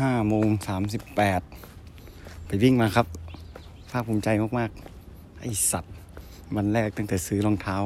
[0.00, 1.40] ห้าโมงสามสิบแปด
[2.46, 3.06] ไปวิ่งมาครับ
[3.90, 4.28] ภาคภูมิใจ
[4.58, 5.94] มากๆ ไอสัตว์
[6.56, 7.76] วันแรกตั้งแต่ซื้อรองเท้า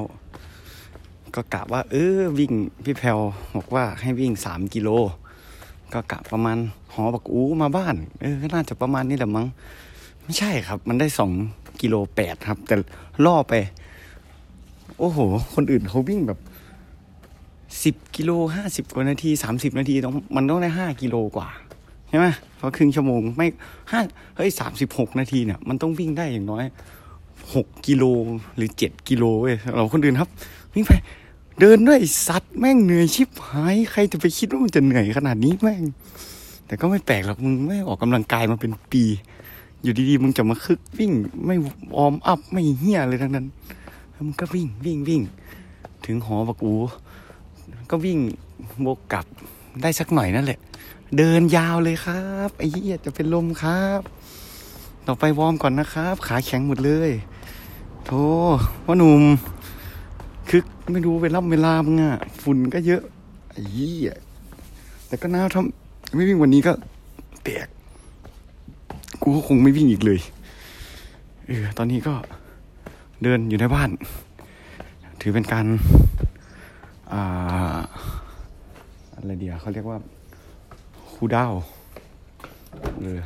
[1.35, 2.53] ก็กะว่า เออวิ่ง
[2.85, 3.19] พี่แพลว
[3.57, 4.89] บอกว่าให้วิ่งสามกิโล
[5.93, 6.59] ก็กะประมาณ
[6.93, 9.47] หอบักอูมาบ้าน เออก็น่าจะประมาณนี้แหละมั้ง
[10.23, 11.33] ไม่ใช่ครับ มันได้สอง
[11.83, 12.77] กิโลแปดครับ แต่
[13.25, 13.55] ล่อไป
[14.99, 15.19] โอ้โห
[15.55, 16.39] คนอื่นเขาวิ่งแบบ
[17.85, 21.49] สิบกิโลห้าสิบกว่านาทีสามสิบนาทีต้องมันต้องได้ห้ากิโลกว่า
[22.13, 22.27] ช่ไหม
[22.57, 23.47] เพราครึ่งชั่วโมงไม่
[23.91, 24.01] ห้า
[24.37, 26.65] เฮ้ยสามสิบหกนาทีเนี่ย มันต้องวิ่งได้อย่างน้อย
[27.55, 28.05] หกกิโล
[28.57, 30.29] หรือเจ็ดกิโลเว้ยเราคนอื่นครับ
[30.75, 30.93] วิ่งไป
[31.61, 35.83] เดินด้วยสัตว์แม่งเหนื่อยชิบหาย ใครจะไปคิดว่ามันจะเหนื่อยขนาดนี้แม่ง
[36.67, 39.05] แต่ก็ไม่แปลกหรอกมึงไม่ออกกำลังกายมาเป็นปี
[39.83, 41.13] อยู่ดีๆ มึงจะมาคึกวิ่ง
[41.47, 41.57] ไม่
[41.97, 43.47] วอมอัพไม่เฮี้ยเลยทั้งนั้น
[44.13, 45.23] แล้วมึงก็วิ่งวิ่งวิ่ง
[46.07, 46.75] ถึงหอบักอู
[47.91, 48.19] ก็วิ่ง
[48.87, 49.27] วกกลับ
[49.81, 50.59] ได้สักหน่อยนั่นแหละ
[51.19, 54.01] เดินยาวเลยครับไอ้เหี้ยจะเป็นลมครับ
[55.07, 57.11] ต่อไปวอร์มก่อนนะครับ ขาแข็งหมดเลย
[58.07, 58.25] โธ่
[58.85, 59.23] พ่อหนุ่ม
[60.51, 63.03] คึกไม่รู้เวลาเวลามึงอะฝุ่นก็เยอะ
[63.53, 64.13] ไอ้เหี้ย
[65.07, 66.73] แต่ก็น่าทำไม่วิ่งวันนี้ก็
[67.45, 67.69] แตก
[69.23, 70.21] กูก็คงไม่วิ่งอีกเลย
[71.47, 72.15] เออตอนนี้ก็
[73.23, 73.91] เดินอยู่ในบ้าน
[75.21, 75.67] ถือเป็นการ
[77.13, 77.79] อ่า
[79.33, 79.99] อะไรเดียวเขาเรียกว่า
[81.15, 81.53] ครูดาว
[83.01, 83.21] เออ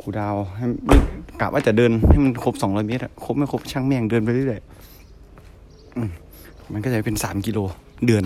[0.00, 0.64] ครูดาวให้
[1.40, 6.10] กะว่าจะเดินให้มันครบสองร้อยเมตรอะครบไม่ครบช่างแม่งเดินไปเรื่อยๆอืม
[6.72, 7.58] มันก็จะเป็นสามกิโล
[8.06, 8.24] เดือน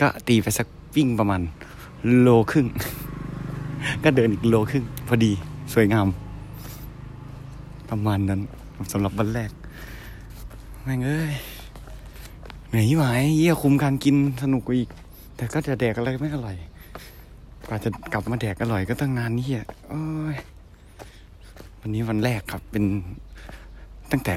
[0.00, 1.40] ก็ตีไปสักวิ่งประมาณ
[2.20, 2.66] โลครึ่ง
[4.04, 5.32] ก็เดินอีกโลครึ่ง พอดี
[5.74, 6.06] สวยงาม
[7.90, 8.40] ประมาณนั้น
[8.92, 9.50] สำหรับวันแรก
[10.84, 11.32] แม่งเอ้ย
[12.68, 13.04] เหนื่อยไหม
[13.36, 14.90] เยี่ยคุมการกินสนุกกว่าอีก
[15.42, 16.56] แต่ก็จะแดกอะไรไม่อร่อย
[17.68, 20.04] กว่าจะกลับมาแดกอร่อยก็ตั้งนานนี่อะโอ้
[20.34, 20.36] ย
[21.80, 22.84] วันนี้วันแรกครับ เป็น
[24.12, 24.34] ตั้งแต่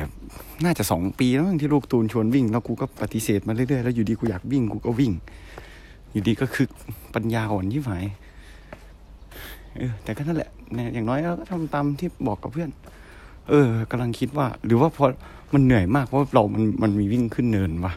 [0.65, 5.11] น่าจะสองปีแล้วที่ลูกตูนชวนวิ่ง แล้วกูก็ปฏิเสธมาเรื่อยๆแล้วอยู่ดีกูอยากวิ่งกูก็วิ่ง
[6.11, 6.67] อยู่ดีก็คือ
[7.13, 8.05] ปัญญาอ่อนที่หาย
[9.77, 12.69] เออแต่ก็นั่นแหละเนี่ยอย่างน้อยเราก็ทำตามที่บอกกับเพื่อน
[13.49, 15.05] เออกำลังคิดว่า หรือว่าพอ
[15.53, 17.93] มันเหนื่อยมากเพราะเรามันมันมีวิ่งขึ้นเนินวะ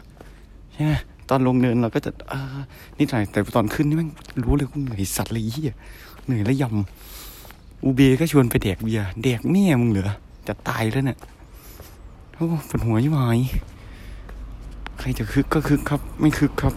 [0.73, 0.93] ใช่ไหม
[1.29, 2.41] ตอนลงเนินเราก็จะอ่า
[2.99, 4.09] นิดหน่อยแต่ตอนขึ้นนี่แมัน
[4.43, 5.73] รู้เลยว่าเหนื่อยสัตว์เลยเฮีย
[6.25, 10.13] เหนื่อยแล้วยำอูเบก็ชวนไปแดกเบียร์แดกแม่มึงเหรอ
[10.47, 11.17] จะตายแล้วเนี่ย
[12.35, 13.39] โอ้ปวดหัวยิ่งหาย
[14.99, 16.73] ใครจะคึกก็คึกครับ ไม่คึกครับ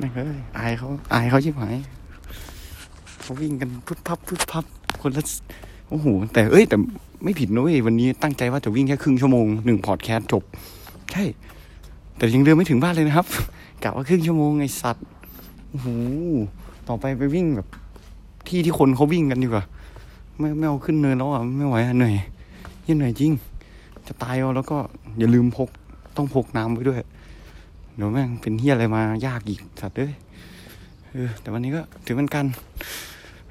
[0.00, 1.76] นั่นเลยอายเขาอายเขาชิบหาย
[3.20, 4.64] เขาวิ่งกันพุบพับพุบพับ
[5.00, 5.22] คนละ
[5.88, 6.76] โอ้โหแต่เอ้ย แต่
[7.24, 10.42] ไม่ผิดนะเว้ยวันนี้ตั้งใจว่าจะวิ่งแค่ครึ่งชั่วโมงหนึ่งพอดแคสต์จบ
[11.12, 11.24] ใช่
[12.16, 13.26] แต่ยังเดินไม่ถึงบ้านเลยนะครับ
[13.82, 15.06] กะว่าครึ่งชั่วโมงไงสัตว์
[15.70, 15.88] โอ้โห
[16.88, 17.68] ต่อไปไปวิ่งแบบ
[18.48, 19.64] ที่ที่คนเขาวิ่งกันดีกว่า
[20.38, 22.14] ไม่ไม่เอาขึ้นเนินแล้วอะไม่ไหวอะเหนื่อย
[22.88, 23.32] ยังเหนื่อยจริง
[24.06, 24.78] จะตายเอาแล้วก็
[25.18, 25.68] อย่าลืมพก
[26.16, 27.00] ต้องพกน้ำไว้ด้วย
[27.96, 30.12] เดี๋ยวแม่งเป็นเฮียอะไรมายากอีกสัตว์เอ้ย
[31.10, 32.46] เออแต่วันนี้ก็ถือเป็นการ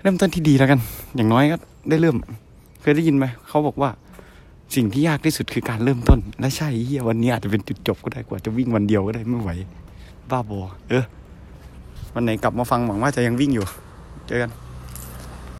[0.01, 0.79] เริ่มต้นที่ดีแล้วกัน
[1.15, 1.57] อย่างน้อยก็
[1.89, 2.15] ได้เริ่ม
[2.81, 3.89] เคยได้ยินไหมเขาบอกว่า
[4.75, 9.51] สิ่งที่ยากที่สุดคือการเริ่มต้น และใช่เฮียวันนี้อาจจะเป็นจุดจบก็ได้กว่าจะวิ่งวันเดียวก็ได้ไม่ไหว
[10.29, 10.59] บ้าบอ
[10.89, 11.03] เออ
[12.13, 13.65] วันไหนกลับมาฟังหวังว่าจะยังวิ่งอยู่
[14.27, 14.51] เจอกัน